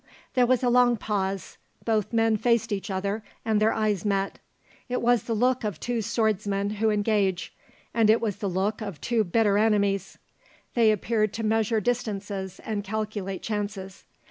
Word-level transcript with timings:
There 0.33 0.47
was 0.47 0.63
a 0.63 0.69
long 0.69 0.97
pause. 0.97 1.59
Both 1.85 2.11
men 2.11 2.35
faced 2.35 2.71
each 2.71 2.89
other, 2.89 3.23
and 3.45 3.61
their 3.61 3.71
eyes 3.71 4.03
met. 4.03 4.39
It 4.89 4.99
was 4.99 5.21
the 5.21 5.35
look 5.35 5.63
of 5.63 5.79
two 5.79 6.01
swordsmen 6.01 6.71
who 6.71 6.89
engage, 6.89 7.55
and 7.93 8.09
it 8.09 8.19
was 8.19 8.37
the 8.37 8.49
look 8.49 8.81
of 8.81 8.99
two 8.99 9.23
bitter 9.23 9.59
enemies; 9.59 10.17
they 10.73 10.91
appeared 10.91 11.33
to 11.33 11.43
measure 11.43 11.79
distances 11.79 12.59
and 12.65 12.83
calculate 12.83 13.43
chances. 13.43 14.03